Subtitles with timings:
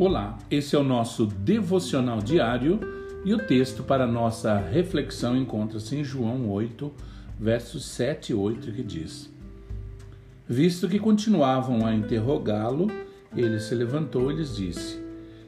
[0.00, 2.80] Olá, esse é o nosso devocional diário
[3.22, 6.90] e o texto para nossa reflexão encontra-se em João 8,
[7.38, 9.30] versos 7 e 8, que diz:
[10.48, 12.86] Visto que continuavam a interrogá-lo,
[13.36, 14.98] ele se levantou e lhes disse: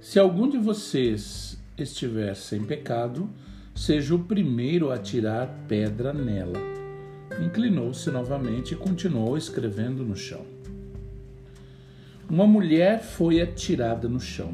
[0.00, 3.28] Se algum de vocês estiver sem pecado,
[3.74, 6.60] seja o primeiro a tirar pedra nela.
[7.44, 10.55] Inclinou-se novamente e continuou escrevendo no chão.
[12.28, 14.52] Uma mulher foi atirada no chão.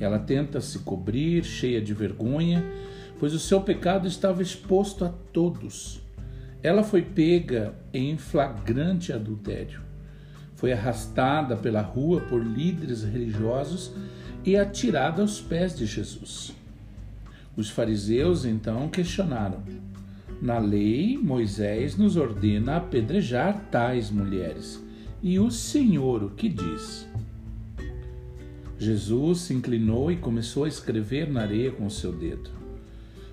[0.00, 2.64] Ela tenta se cobrir, cheia de vergonha,
[3.20, 6.02] pois o seu pecado estava exposto a todos.
[6.64, 9.80] Ela foi pega em flagrante adultério.
[10.56, 13.92] Foi arrastada pela rua por líderes religiosos
[14.44, 16.52] e atirada aos pés de Jesus.
[17.56, 19.62] Os fariseus então questionaram:
[20.42, 24.84] Na lei, Moisés nos ordena apedrejar tais mulheres.
[25.22, 27.08] E o Senhor o que diz?
[28.78, 32.50] Jesus se inclinou e começou a escrever na areia com o seu dedo.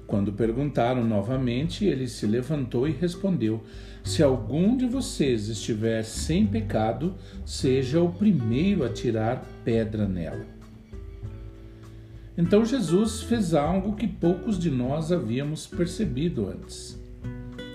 [0.08, 3.62] Quando perguntaram novamente, ele se levantou e respondeu:
[4.04, 10.46] Se algum de vocês estiver sem pecado, seja o primeiro a tirar pedra nela.
[12.38, 17.00] Então Jesus fez algo que poucos de nós havíamos percebido antes.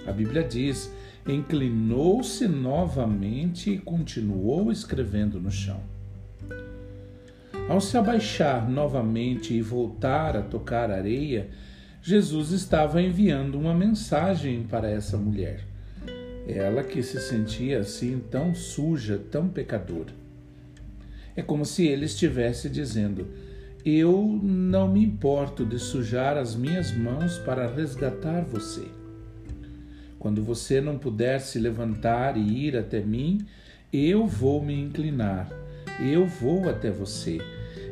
[0.06, 0.92] A Bíblia diz
[1.28, 5.80] inclinou-se novamente e continuou escrevendo no chão.
[7.68, 11.50] Ao se abaixar novamente e voltar a tocar areia,
[12.02, 15.60] Jesus estava enviando uma mensagem para essa mulher.
[16.46, 20.14] Ela que se sentia assim tão suja, tão pecadora.
[21.36, 23.26] É como se ele estivesse dizendo:
[23.84, 28.97] Eu não me importo de sujar as minhas mãos para resgatar você.
[30.18, 33.46] Quando você não puder se levantar e ir até mim,
[33.92, 35.48] eu vou me inclinar,
[36.00, 37.38] eu vou até você,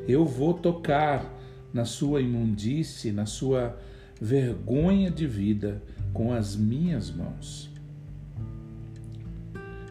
[0.08, 1.24] eu vou tocar
[1.72, 3.78] na sua imundície, na sua
[4.20, 7.70] vergonha de vida com as minhas mãos.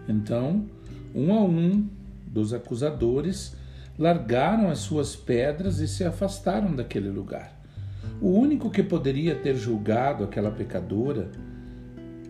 [0.08, 0.66] Então,
[1.14, 1.88] um a um
[2.28, 3.56] dos acusadores
[3.98, 7.56] largaram as suas pedras e se afastaram daquele lugar.
[8.22, 11.32] O único que poderia ter julgado aquela pecadora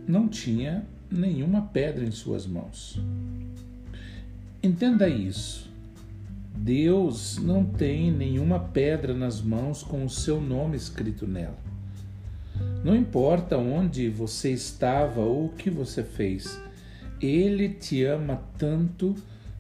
[0.08, 3.00] não tinha nenhuma pedra em suas mãos.
[4.62, 5.70] Entenda isso.
[6.58, 11.58] Deus não tem nenhuma pedra nas mãos com o seu nome escrito nela.
[12.84, 16.60] Não importa onde você estava ou o que você fez,
[17.22, 19.16] Ele te ama tanto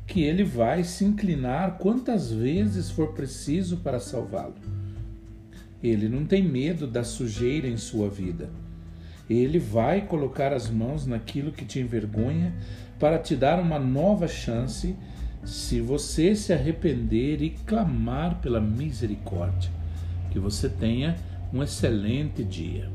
[0.07, 4.56] que Ele vai se inclinar quantas vezes for preciso para salvá-lo.
[5.83, 8.50] Ele não tem medo da sujeira em sua vida.
[9.30, 12.53] Ele vai colocar as mãos naquilo que te envergonha
[13.00, 14.96] para te dar uma nova chance
[15.44, 19.72] se você se arrepender e clamar pela misericórdia.
[20.31, 21.16] Que você tenha
[21.53, 22.90] um excelente dia.